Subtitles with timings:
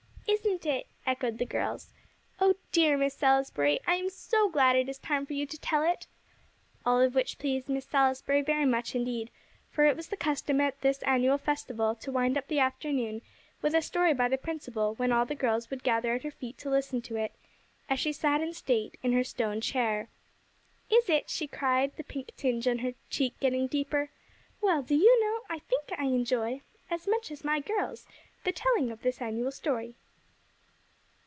[0.27, 1.89] "Isn't it!" echoed the girls.
[2.39, 5.83] "Oh, dear Miss Salisbury, I am so glad it is time for you to tell
[5.83, 6.07] it."
[6.85, 9.29] All of which pleased Miss Salisbury very much indeed,
[9.69, 13.21] for it was the custom at this annual festival to wind up the afternoon
[13.61, 16.57] with a story by the principal, when all the girls would gather at her feet
[16.59, 17.33] to listen to it,
[17.89, 20.07] as she sat in state in her stone chair.
[20.89, 24.11] "Is it?" she cried, the pink tinge on her cheek getting deeper.
[24.61, 28.07] "Well, do you know, I think I enjoy, as much as my girls,
[28.45, 29.95] the telling of this annual story."